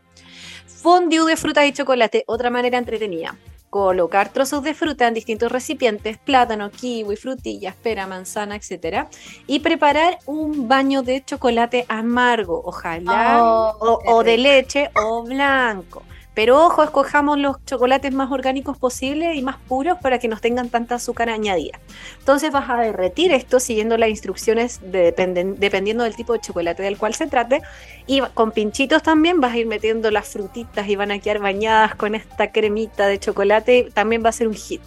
Fondue 0.66 1.24
de 1.30 1.36
frutas 1.36 1.66
y 1.66 1.72
chocolate, 1.72 2.24
otra 2.26 2.50
manera 2.50 2.76
entretenida. 2.76 3.34
Colocar 3.70 4.32
trozos 4.32 4.62
de 4.62 4.74
fruta 4.74 5.06
en 5.06 5.14
distintos 5.14 5.52
recipientes, 5.52 6.18
plátano, 6.18 6.70
kiwi, 6.70 7.16
frutillas, 7.16 7.74
pera, 7.76 8.06
manzana, 8.06 8.56
etc. 8.56 9.08
Y 9.46 9.60
preparar 9.60 10.18
un 10.26 10.68
baño 10.68 11.02
de 11.02 11.24
chocolate 11.24 11.84
amargo, 11.88 12.62
ojalá, 12.64 13.42
Oh, 13.42 13.98
o, 14.06 14.24
de 14.24 14.38
leche 14.38 14.90
o 14.94 15.24
blanco. 15.24 16.02
Pero 16.36 16.62
ojo, 16.66 16.82
escojamos 16.84 17.38
los 17.38 17.56
chocolates 17.64 18.12
más 18.12 18.30
orgánicos 18.30 18.76
posibles 18.76 19.36
y 19.36 19.42
más 19.42 19.56
puros 19.56 19.96
para 20.02 20.18
que 20.18 20.28
no 20.28 20.36
tengan 20.36 20.68
tanta 20.68 20.96
azúcar 20.96 21.30
añadida. 21.30 21.80
Entonces 22.18 22.52
vas 22.52 22.68
a 22.68 22.76
derretir 22.76 23.32
esto 23.32 23.58
siguiendo 23.58 23.96
las 23.96 24.10
instrucciones 24.10 24.80
de- 24.82 25.16
dependen- 25.16 25.56
dependiendo 25.56 26.04
del 26.04 26.14
tipo 26.14 26.34
de 26.34 26.40
chocolate 26.40 26.82
del 26.82 26.98
cual 26.98 27.14
se 27.14 27.26
trate. 27.26 27.62
Y 28.06 28.20
con 28.34 28.52
pinchitos 28.52 29.02
también 29.02 29.40
vas 29.40 29.54
a 29.54 29.56
ir 29.56 29.66
metiendo 29.66 30.10
las 30.10 30.28
frutitas 30.28 30.86
y 30.86 30.94
van 30.94 31.10
a 31.10 31.18
quedar 31.20 31.38
bañadas 31.38 31.94
con 31.94 32.14
esta 32.14 32.52
cremita 32.52 33.06
de 33.06 33.18
chocolate. 33.18 33.90
También 33.94 34.22
va 34.22 34.28
a 34.28 34.32
ser 34.32 34.46
un 34.46 34.54
hit. 34.54 34.82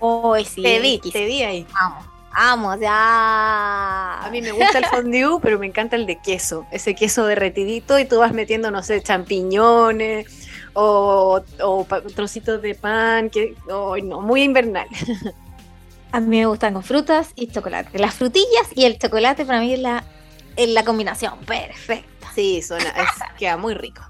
Oh, 0.00 0.36
sí. 0.36 0.62
te 0.62 0.80
vi, 0.80 0.98
te 0.98 1.24
vi 1.24 1.42
ahí. 1.42 1.66
Vamos, 1.72 2.04
vamos, 2.34 2.78
ya. 2.78 4.20
A 4.22 4.28
mí 4.30 4.42
me 4.42 4.52
gusta 4.52 4.78
el 4.78 4.84
fondue, 4.84 5.40
pero 5.40 5.58
me 5.58 5.66
encanta 5.66 5.96
el 5.96 6.04
de 6.04 6.16
queso. 6.20 6.66
Ese 6.70 6.94
queso 6.94 7.24
derretidito 7.24 7.98
y 7.98 8.04
tú 8.04 8.18
vas 8.18 8.32
metiendo, 8.32 8.70
no 8.70 8.82
sé, 8.82 9.02
champiñones 9.02 10.39
o, 10.74 11.40
o 11.62 11.86
trocitos 12.14 12.60
de 12.62 12.74
pan. 12.74 13.30
Que, 13.30 13.54
ay, 13.92 14.02
no, 14.02 14.20
muy 14.20 14.42
invernal. 14.42 14.86
A 16.12 16.20
mí 16.20 16.38
me 16.38 16.46
gustan 16.46 16.74
con 16.74 16.82
frutas 16.82 17.30
y 17.36 17.46
chocolate. 17.48 17.98
Las 17.98 18.14
frutillas 18.14 18.68
y 18.74 18.84
el 18.84 18.98
chocolate 18.98 19.44
para 19.44 19.60
mí 19.60 19.72
es 19.74 19.78
la, 19.80 20.04
es 20.56 20.68
la 20.68 20.84
combinación 20.84 21.38
perfecta. 21.40 22.28
Sí, 22.34 22.62
suena, 22.62 22.90
es- 22.90 23.22
queda 23.38 23.56
muy 23.56 23.74
rico. 23.74 24.02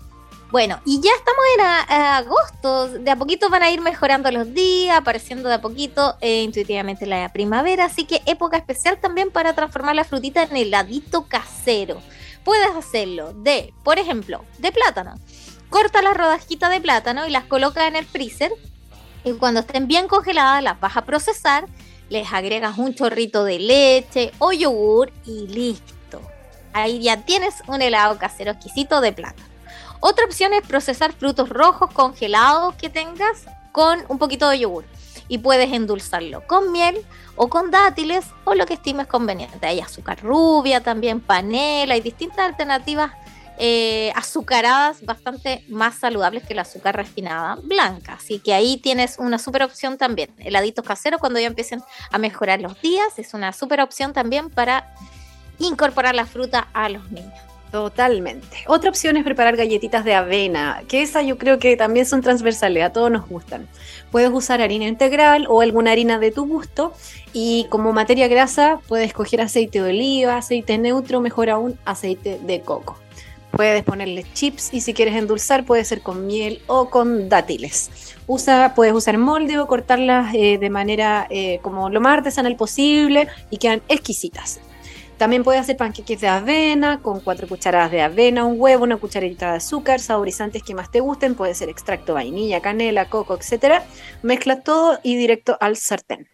Bueno, 0.51 0.81
y 0.85 1.01
ya 1.01 1.11
estamos 1.17 1.45
en 1.55 1.61
a- 1.61 1.83
a 1.83 2.17
agosto. 2.17 2.89
De 2.99 3.11
a 3.11 3.17
poquito 3.17 3.51
van 3.51 3.63
a 3.63 3.71
ir 3.71 3.81
mejorando 3.83 4.31
los 4.33 4.53
días, 4.53 4.97
apareciendo 4.99 5.49
de 5.49 5.57
a 5.57 5.61
poquito 5.61 6.17
eh, 6.21 6.43
intuitivamente 6.43 7.07
la 7.07 7.29
primavera. 7.33 7.85
Así 7.85 8.05
que 8.05 8.21
época 8.27 8.57
especial 8.57 8.99
también 8.99 9.31
para 9.31 9.55
transformar 9.55 9.95
la 9.95 10.05
frutita 10.05 10.43
en 10.43 10.57
heladito 10.57 11.27
casero. 11.29 12.01
Puedes 12.45 12.75
hacerlo 12.75 13.33
de, 13.35 13.73
por 13.85 13.99
ejemplo, 13.99 14.45
de 14.59 14.73
plátano. 14.73 15.15
Corta 15.71 16.03
las 16.03 16.17
rodajitas 16.17 16.69
de 16.71 16.81
plátano 16.81 17.29
y 17.29 17.31
las 17.31 17.45
coloca 17.45 17.87
en 17.87 17.95
el 17.95 18.05
freezer. 18.05 18.53
Y 19.25 19.33
cuando 19.35 19.61
estén 19.61 19.87
bien 19.87 20.09
congeladas, 20.09 20.65
las 20.65 20.81
vas 20.81 20.97
a 20.97 21.05
procesar. 21.05 21.67
Les 22.09 22.33
agregas 22.33 22.77
un 22.77 22.93
chorrito 22.93 23.45
de 23.45 23.61
leche 23.61 24.33
o 24.41 24.51
yogur 24.51 25.13
y 25.25 25.47
listo. 25.47 26.21
Ahí 26.73 27.01
ya 27.01 27.25
tienes 27.25 27.55
un 27.69 27.83
helado 27.83 28.19
casero 28.19 28.51
exquisito 28.51 29.01
de 29.01 29.13
plátano. 29.13 29.49
Otra 30.01 30.25
opción 30.25 30.53
es 30.55 30.67
procesar 30.67 31.13
frutos 31.13 31.49
rojos 31.49 31.93
congelados 31.93 32.75
que 32.75 32.91
tengas 32.91 33.45
con 33.71 34.01
un 34.09 34.19
poquito 34.19 34.49
de 34.49 34.59
yogur. 34.59 34.85
Y 35.29 35.39
puedes 35.39 35.73
endulzarlo 35.73 36.45
con 36.49 36.73
miel 36.73 37.07
o 37.37 37.49
con 37.49 37.71
dátiles 37.71 38.27
o 38.43 38.55
lo 38.55 38.67
que 38.67 38.75
estimes 38.75 39.07
conveniente. 39.07 39.65
Hay 39.65 39.79
azúcar 39.79 40.21
rubia, 40.21 40.83
también 40.83 41.21
panela 41.21 41.97
y 41.97 42.01
distintas 42.01 42.41
alternativas 42.41 43.13
eh, 43.63 44.11
azucaradas 44.17 45.05
bastante 45.05 45.63
más 45.69 45.97
saludables 45.97 46.45
que 46.45 46.55
el 46.55 46.61
azúcar 46.61 46.97
refinada 46.97 47.59
blanca. 47.63 48.15
Así 48.15 48.39
que 48.39 48.55
ahí 48.55 48.79
tienes 48.79 49.19
una 49.19 49.39
super 49.39 49.63
opción 49.63 49.99
también. 49.99 50.31
Heladitos 50.39 50.83
caseros 50.83 51.21
cuando 51.21 51.39
ya 51.39 51.47
empiecen 51.47 51.83
a 52.11 52.17
mejorar 52.17 52.63
los 52.63 52.81
días 52.81 53.19
es 53.19 53.35
una 53.35 53.53
super 53.53 53.83
opción 53.83 54.15
también 54.15 54.49
para 54.49 54.95
incorporar 55.59 56.15
la 56.15 56.25
fruta 56.25 56.69
a 56.73 56.89
los 56.89 57.11
niños. 57.11 57.39
Totalmente. 57.71 58.65
Otra 58.67 58.89
opción 58.89 59.19
es 59.19 59.25
preparar 59.25 59.57
galletitas 59.57 60.07
de 60.07 60.15
avena, 60.15 60.83
que 60.89 61.03
esas 61.03 61.27
yo 61.27 61.37
creo 61.37 61.59
que 61.59 61.77
también 61.77 62.07
son 62.07 62.23
transversales, 62.23 62.83
a 62.83 62.93
todos 62.93 63.11
nos 63.11 63.29
gustan. 63.29 63.69
Puedes 64.11 64.31
usar 64.31 64.63
harina 64.63 64.87
integral 64.87 65.47
o 65.49 65.61
alguna 65.61 65.93
harina 65.93 66.19
de 66.19 66.33
tu 66.33 66.47
gusto 66.47 66.95
y 67.35 67.67
como 67.69 67.93
materia 67.93 68.27
grasa 68.27 68.81
puedes 68.89 69.07
escoger 69.07 69.43
aceite 69.43 69.83
de 69.83 69.91
oliva, 69.91 70.39
aceite 70.39 70.79
neutro, 70.79 71.21
mejor 71.21 71.51
aún 71.51 71.79
aceite 71.85 72.41
de 72.43 72.61
coco. 72.63 72.97
Puedes 73.61 73.85
ponerle 73.85 74.25
chips 74.33 74.73
y 74.73 74.81
si 74.81 74.95
quieres 74.95 75.15
endulzar 75.17 75.67
puede 75.67 75.85
ser 75.85 76.01
con 76.01 76.27
miel 76.27 76.63
o 76.67 76.89
con 76.89 77.29
dátiles. 77.29 78.17
Usa, 78.27 78.73
puedes 78.75 78.95
usar 78.95 79.19
molde 79.19 79.59
o 79.59 79.67
cortarlas 79.67 80.35
eh, 80.35 80.57
de 80.57 80.71
manera 80.71 81.27
eh, 81.29 81.59
como 81.61 81.91
lo 81.91 82.01
más 82.01 82.17
artesanal 82.17 82.57
posible 82.57 83.29
y 83.51 83.59
quedan 83.59 83.83
exquisitas. 83.89 84.61
También 85.19 85.45
puedes 85.45 85.61
hacer 85.61 85.77
panqueques 85.77 86.23
de 86.23 86.29
avena 86.29 87.03
con 87.03 87.21
cuatro 87.21 87.47
cucharadas 87.47 87.91
de 87.91 88.01
avena, 88.01 88.47
un 88.47 88.59
huevo, 88.59 88.85
una 88.85 88.97
cucharadita 88.97 89.51
de 89.51 89.57
azúcar, 89.59 90.01
saborizantes 90.01 90.63
que 90.63 90.75
más 90.75 90.91
te 90.91 91.01
gusten, 91.01 91.35
puede 91.35 91.55
ser 91.55 91.69
extracto 91.69 92.15
vainilla, 92.15 92.63
canela, 92.63 93.11
coco, 93.11 93.39
etc. 93.39 93.83
Mezcla 94.23 94.63
todo 94.63 95.01
y 95.03 95.17
directo 95.17 95.59
al 95.61 95.77
sartén. 95.77 96.27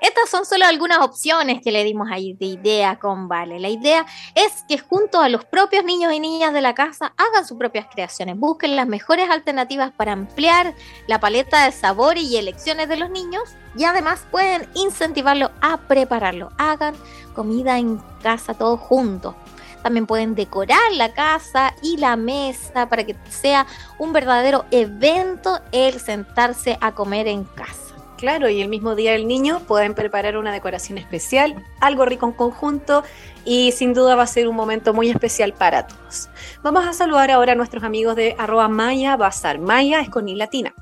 Estas 0.00 0.28
son 0.28 0.44
solo 0.44 0.66
algunas 0.66 0.98
opciones 0.98 1.60
que 1.62 1.72
le 1.72 1.84
dimos 1.84 2.08
ahí 2.10 2.34
de 2.34 2.46
idea 2.46 2.98
con 2.98 3.28
Vale. 3.28 3.60
La 3.60 3.68
idea 3.68 4.06
es 4.34 4.64
que 4.68 4.78
junto 4.78 5.20
a 5.20 5.28
los 5.28 5.44
propios 5.44 5.84
niños 5.84 6.12
y 6.12 6.20
niñas 6.20 6.52
de 6.52 6.60
la 6.60 6.74
casa 6.74 7.14
hagan 7.16 7.46
sus 7.46 7.58
propias 7.58 7.86
creaciones, 7.90 8.38
busquen 8.38 8.76
las 8.76 8.86
mejores 8.86 9.30
alternativas 9.30 9.92
para 9.92 10.12
ampliar 10.12 10.74
la 11.06 11.20
paleta 11.20 11.64
de 11.64 11.72
sabores 11.72 12.24
y 12.24 12.36
elecciones 12.36 12.88
de 12.88 12.96
los 12.96 13.10
niños 13.10 13.42
y 13.76 13.84
además 13.84 14.26
pueden 14.30 14.68
incentivarlo 14.74 15.50
a 15.60 15.78
prepararlo. 15.78 16.50
Hagan 16.58 16.94
comida 17.34 17.78
en 17.78 17.98
casa 18.22 18.54
todos 18.54 18.80
juntos. 18.80 19.34
También 19.82 20.06
pueden 20.06 20.34
decorar 20.34 20.92
la 20.92 21.12
casa 21.12 21.74
y 21.82 21.98
la 21.98 22.16
mesa 22.16 22.88
para 22.88 23.04
que 23.04 23.16
sea 23.28 23.66
un 23.98 24.14
verdadero 24.14 24.64
evento 24.70 25.60
el 25.72 26.00
sentarse 26.00 26.78
a 26.80 26.92
comer 26.92 27.28
en 27.28 27.44
casa. 27.44 27.83
Claro, 28.16 28.48
y 28.48 28.62
el 28.62 28.68
mismo 28.68 28.94
día 28.94 29.12
del 29.12 29.26
niño 29.26 29.60
pueden 29.66 29.94
preparar 29.94 30.36
una 30.36 30.52
decoración 30.52 30.98
especial, 30.98 31.64
algo 31.80 32.04
rico 32.04 32.26
en 32.26 32.32
conjunto 32.32 33.02
y 33.44 33.72
sin 33.72 33.92
duda 33.92 34.14
va 34.14 34.22
a 34.22 34.26
ser 34.26 34.48
un 34.48 34.54
momento 34.54 34.94
muy 34.94 35.10
especial 35.10 35.52
para 35.52 35.86
todos. 35.86 36.30
Vamos 36.62 36.86
a 36.86 36.92
saludar 36.92 37.30
ahora 37.30 37.52
a 37.52 37.56
nuestros 37.56 37.82
amigos 37.82 38.14
de 38.14 38.36
arroba 38.38 38.68
Maya 38.68 39.16
Bazar. 39.16 39.58
Maya 39.58 40.00
es 40.00 40.10
con 40.10 40.28
I 40.28 40.36
latina. 40.36 40.74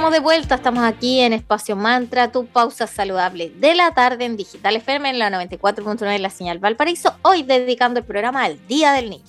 Estamos 0.00 0.14
de 0.14 0.20
vuelta, 0.20 0.54
estamos 0.54 0.84
aquí 0.84 1.20
en 1.20 1.34
Espacio 1.34 1.76
Mantra, 1.76 2.32
tu 2.32 2.46
pausa 2.46 2.86
saludable 2.86 3.52
de 3.56 3.74
la 3.74 3.92
tarde 3.92 4.24
en 4.24 4.38
Digital 4.38 4.76
FM 4.76 5.10
en 5.10 5.18
la 5.18 5.28
94.9 5.28 5.98
de 6.10 6.18
la 6.18 6.30
señal 6.30 6.58
Valparaíso, 6.58 7.16
hoy 7.20 7.42
dedicando 7.42 8.00
el 8.00 8.06
programa 8.06 8.44
al 8.44 8.66
Día 8.66 8.92
del 8.92 9.10
Niño. 9.10 9.26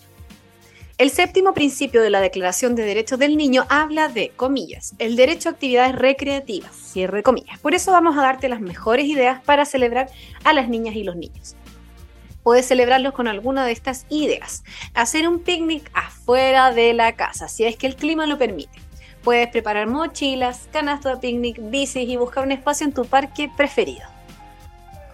El 0.98 1.10
séptimo 1.10 1.54
principio 1.54 2.02
de 2.02 2.10
la 2.10 2.22
Declaración 2.22 2.76
de 2.76 2.86
Derechos 2.86 3.20
del 3.20 3.36
Niño 3.36 3.66
habla 3.68 4.08
de, 4.08 4.30
comillas, 4.30 4.96
el 4.98 5.18
derecho 5.18 5.50
a 5.50 5.52
actividades 5.52 5.94
recreativas, 5.94 6.74
cierre 6.74 7.22
comillas. 7.22 7.60
Por 7.60 7.76
eso 7.76 7.92
vamos 7.92 8.18
a 8.18 8.22
darte 8.22 8.48
las 8.48 8.62
mejores 8.62 9.08
ideas 9.08 9.42
para 9.44 9.66
celebrar 9.66 10.10
a 10.46 10.54
las 10.54 10.70
niñas 10.70 10.96
y 10.96 11.04
los 11.04 11.18
niños. 11.18 11.58
Puedes 12.44 12.66
celebrarlos 12.66 13.12
con 13.12 13.28
alguna 13.28 13.66
de 13.66 13.74
estas 13.74 14.06
ideas. 14.08 14.64
Hacer 14.94 15.28
un 15.28 15.40
picnic 15.40 15.92
afuera 15.94 16.72
de 16.72 16.94
la 16.94 17.18
casa, 17.18 17.50
si 17.50 17.66
es 17.66 17.76
que 17.76 17.88
el 17.88 17.98
clima 17.98 18.26
lo 18.26 18.38
permite 18.38 18.80
Puedes 19.24 19.50
preparar 19.50 19.88
mochilas, 19.88 20.68
canasto 20.72 21.10
de 21.10 21.18
picnic, 21.18 21.58
bicis 21.60 22.10
y 22.10 22.18
buscar 22.18 22.44
un 22.44 22.52
espacio 22.52 22.86
en 22.88 22.94
tu 22.94 23.06
parque 23.06 23.52
preferido. 23.56 24.08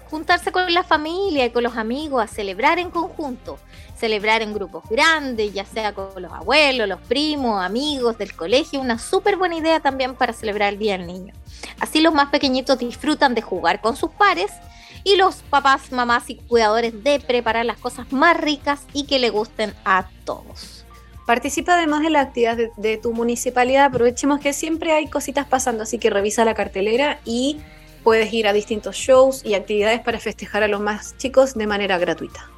Juntarse 0.09 0.53
con 0.53 0.73
la 0.73 0.83
familia 0.83 1.45
y 1.45 1.49
con 1.49 1.63
los 1.63 1.75
amigos 1.75 2.23
a 2.23 2.27
celebrar 2.27 2.79
en 2.79 2.89
conjunto. 2.89 3.59
Celebrar 3.97 4.41
en 4.41 4.53
grupos 4.53 4.83
grandes, 4.89 5.53
ya 5.53 5.65
sea 5.65 5.93
con 5.93 6.21
los 6.21 6.31
abuelos, 6.31 6.87
los 6.87 7.01
primos, 7.01 7.61
amigos 7.61 8.17
del 8.17 8.33
colegio. 8.33 8.79
Una 8.79 8.99
súper 8.99 9.35
buena 9.35 9.57
idea 9.57 9.81
también 9.81 10.15
para 10.15 10.31
celebrar 10.31 10.71
el 10.71 10.79
Día 10.79 10.97
del 10.97 11.07
Niño. 11.07 11.33
Así 11.81 11.99
los 11.99 12.13
más 12.13 12.29
pequeñitos 12.29 12.77
disfrutan 12.77 13.35
de 13.35 13.41
jugar 13.41 13.81
con 13.81 13.97
sus 13.97 14.11
pares 14.11 14.51
y 15.03 15.17
los 15.17 15.37
papás, 15.37 15.91
mamás 15.91 16.29
y 16.29 16.35
cuidadores 16.35 17.03
de 17.03 17.19
preparar 17.19 17.65
las 17.65 17.77
cosas 17.77 18.11
más 18.13 18.37
ricas 18.37 18.83
y 18.93 19.05
que 19.05 19.19
le 19.19 19.29
gusten 19.29 19.73
a 19.83 20.07
todos. 20.23 20.76
Participa 21.27 21.73
además 21.73 22.05
en 22.05 22.13
la 22.13 22.21
actividad 22.21 22.57
de, 22.77 22.97
tu 22.97 23.11
municipalidad. 23.11 23.83
Aprovechemos 23.83 24.39
que 24.39 24.53
siempre 24.53 24.93
hay 24.93 25.09
cositas 25.09 25.45
pasando, 25.45 25.83
así 25.83 25.99
que 25.99 26.09
revisa 26.09 26.45
la 26.45 26.53
cartelera 26.53 27.19
y 27.25 27.59
puedes 28.01 28.31
ir 28.31 28.47
a 28.47 28.53
distintos 28.53 28.95
shows 28.95 29.43
y 29.43 29.53
actividades 29.53 29.99
para 29.99 30.21
festejar 30.21 30.63
a 30.63 30.69
los 30.69 30.79
más 30.79 31.17
chicos 31.17 31.55
de 31.55 31.67
manera 31.67 31.97
gratuita. 31.97 32.49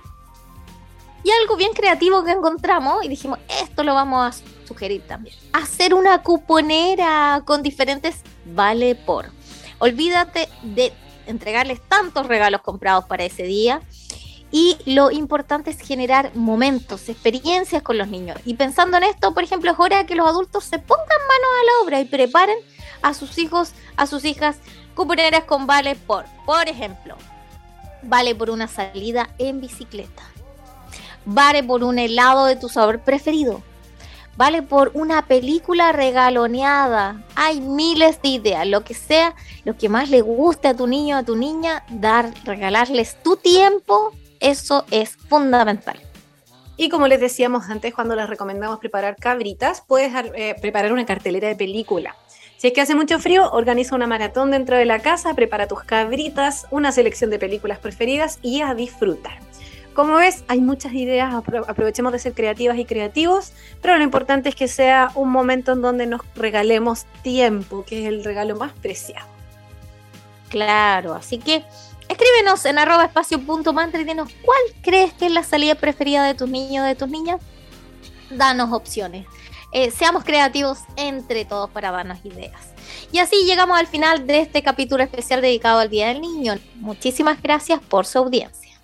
Y 1.23 1.31
algo 1.41 1.57
bien 1.57 1.73
creativo 1.73 2.23
que 2.23 2.29
encontramos 2.29 3.03
y 3.03 3.07
dijimos, 3.07 3.39
esto 3.59 3.83
lo 3.83 3.95
vamos 3.95 4.35
a 4.35 4.67
sugerir 4.67 5.01
también. 5.07 5.35
Hacer 5.51 5.95
una 5.95 6.21
cuponera 6.21 7.41
con 7.45 7.63
diferentes 7.63 8.17
vale 8.45 8.93
por. 8.93 9.31
Olvídate 9.79 10.47
de 10.61 10.93
entregarles 11.25 11.81
tantos 11.81 12.27
regalos 12.27 12.61
comprados 12.61 13.05
para 13.05 13.25
ese 13.25 13.41
día 13.41 13.81
y 14.51 14.77
lo 14.85 15.11
importante 15.11 15.71
es 15.71 15.79
generar 15.79 16.35
momentos, 16.35 17.07
experiencias 17.09 17.83
con 17.83 17.97
los 17.97 18.07
niños. 18.07 18.39
Y 18.45 18.55
pensando 18.55 18.97
en 18.97 19.03
esto, 19.03 19.33
por 19.33 19.43
ejemplo, 19.43 19.71
es 19.71 19.79
hora 19.79 19.99
de 19.99 20.05
que 20.05 20.15
los 20.15 20.27
adultos 20.27 20.63
se 20.63 20.79
pongan 20.79 21.05
manos 21.07 21.49
a 21.61 21.65
la 21.65 21.85
obra 21.85 22.01
y 22.01 22.05
preparen 22.05 22.57
a 23.01 23.13
sus 23.13 23.37
hijos, 23.37 23.73
a 23.95 24.07
sus 24.07 24.25
hijas, 24.25 24.57
cuponeras 24.95 25.43
con 25.43 25.67
vale 25.67 25.95
por, 25.95 26.25
por 26.45 26.67
ejemplo, 26.67 27.15
vale 28.01 28.33
por 28.35 28.49
una 28.49 28.67
salida 28.67 29.29
en 29.37 29.61
bicicleta, 29.61 30.23
vale 31.25 31.63
por 31.63 31.83
un 31.83 31.99
helado 31.99 32.45
de 32.45 32.55
tu 32.55 32.69
sabor 32.69 32.99
preferido, 32.99 33.61
vale 34.35 34.63
por 34.63 34.91
una 34.95 35.25
película 35.27 35.91
regaloneada. 35.91 37.23
Hay 37.35 37.61
miles 37.61 38.21
de 38.21 38.29
ideas, 38.29 38.67
lo 38.67 38.83
que 38.83 38.93
sea, 38.95 39.35
lo 39.63 39.77
que 39.77 39.89
más 39.89 40.09
le 40.09 40.21
guste 40.21 40.67
a 40.67 40.75
tu 40.75 40.87
niño, 40.87 41.17
a 41.17 41.23
tu 41.23 41.35
niña, 41.35 41.85
dar, 41.89 42.33
regalarles 42.43 43.21
tu 43.21 43.37
tiempo 43.37 44.13
eso 44.39 44.85
es 44.91 45.15
fundamental. 45.15 45.99
Y 46.77 46.89
como 46.89 47.07
les 47.07 47.19
decíamos 47.19 47.69
antes, 47.69 47.93
cuando 47.93 48.15
les 48.15 48.29
recomendamos 48.29 48.79
preparar 48.79 49.17
cabritas, 49.17 49.83
puedes 49.85 50.13
eh, 50.33 50.55
preparar 50.61 50.93
una 50.93 51.05
cartelera 51.05 51.49
de 51.49 51.55
película. 51.55 52.15
Si 52.55 52.67
es 52.67 52.73
que 52.73 52.81
hace 52.81 52.95
mucho 52.95 53.19
frío, 53.19 53.51
organiza 53.51 53.95
una 53.95 54.07
maratón 54.07 54.51
dentro 54.51 54.77
de 54.77 54.85
la 54.85 54.99
casa, 54.99 55.33
prepara 55.33 55.67
tus 55.67 55.83
cabritas, 55.83 56.67
una 56.71 56.91
selección 56.91 57.29
de 57.29 57.39
películas 57.39 57.79
preferidas 57.79 58.39
y 58.41 58.61
a 58.61 58.73
disfrutar. 58.73 59.39
Como 59.93 60.15
ves, 60.15 60.45
hay 60.47 60.61
muchas 60.61 60.93
ideas, 60.93 61.33
aprovechemos 61.33 62.13
de 62.13 62.19
ser 62.19 62.33
creativas 62.33 62.77
y 62.77 62.85
creativos, 62.85 63.51
pero 63.81 63.97
lo 63.97 64.03
importante 64.03 64.47
es 64.47 64.55
que 64.55 64.69
sea 64.69 65.11
un 65.15 65.29
momento 65.29 65.73
en 65.73 65.81
donde 65.81 66.05
nos 66.05 66.21
regalemos 66.35 67.05
tiempo, 67.23 67.83
que 67.85 68.03
es 68.03 68.07
el 68.07 68.23
regalo 68.23 68.55
más 68.55 68.71
preciado. 68.71 69.27
Claro, 70.49 71.13
así 71.13 71.37
que 71.37 71.63
Escríbenos 72.09 72.65
en 72.65 72.79
arroba 72.79 73.05
espacio 73.05 73.39
punto 73.39 73.71
mantra 73.71 74.01
y 74.01 74.03
dinos 74.03 74.29
cuál 74.43 74.59
crees 74.81 75.13
que 75.13 75.27
es 75.27 75.31
la 75.31 75.43
salida 75.43 75.75
preferida 75.75 76.25
de 76.25 76.33
tus 76.33 76.49
niños 76.49 76.83
o 76.83 76.87
de 76.87 76.95
tus 76.95 77.07
niñas. 77.07 77.39
Danos 78.31 78.73
opciones. 78.73 79.27
Eh, 79.71 79.91
seamos 79.91 80.23
creativos 80.23 80.79
entre 80.95 81.45
todos 81.45 81.69
para 81.69 81.91
darnos 81.91 82.17
ideas. 82.25 82.73
Y 83.11 83.19
así 83.19 83.45
llegamos 83.45 83.77
al 83.77 83.85
final 83.85 84.25
de 84.25 84.39
este 84.39 84.63
capítulo 84.63 85.03
especial 85.03 85.41
dedicado 85.41 85.79
al 85.79 85.89
Día 85.89 86.07
del 86.07 86.21
Niño. 86.21 86.55
Muchísimas 86.75 87.41
gracias 87.41 87.79
por 87.79 88.07
su 88.07 88.17
audiencia. 88.17 88.79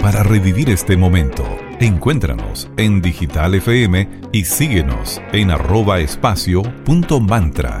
Para 0.00 0.22
revivir 0.22 0.70
este 0.70 0.96
momento, 0.96 1.44
encuéntranos 1.80 2.68
en 2.76 3.02
Digital 3.02 3.56
FM 3.56 4.08
y 4.30 4.44
síguenos 4.44 5.20
en 5.32 5.50
arroba 5.50 5.98
espacio 5.98 6.62
punto 6.84 7.18
mantra. 7.18 7.80